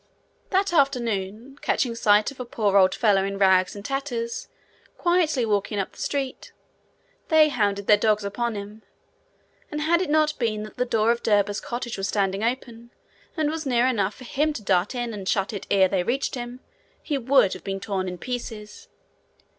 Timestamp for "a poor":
2.39-2.75